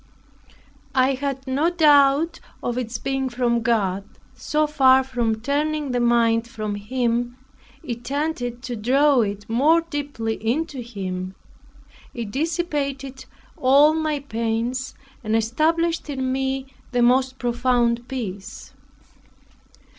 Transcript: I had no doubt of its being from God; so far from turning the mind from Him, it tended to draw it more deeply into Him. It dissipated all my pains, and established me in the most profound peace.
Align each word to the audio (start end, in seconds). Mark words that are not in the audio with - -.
I 0.95 1.13
had 1.13 1.45
no 1.45 1.69
doubt 1.69 2.39
of 2.63 2.75
its 2.75 2.97
being 2.97 3.29
from 3.29 3.61
God; 3.61 4.03
so 4.33 4.65
far 4.65 5.03
from 5.03 5.39
turning 5.41 5.91
the 5.91 5.99
mind 5.99 6.47
from 6.47 6.73
Him, 6.73 7.37
it 7.83 8.03
tended 8.03 8.63
to 8.63 8.75
draw 8.75 9.21
it 9.21 9.47
more 9.47 9.81
deeply 9.81 10.43
into 10.43 10.81
Him. 10.81 11.35
It 12.15 12.31
dissipated 12.31 13.25
all 13.57 13.93
my 13.93 14.17
pains, 14.21 14.95
and 15.23 15.35
established 15.35 16.09
me 16.09 16.57
in 16.57 16.65
the 16.93 17.03
most 17.03 17.37
profound 17.37 18.07
peace. 18.07 18.73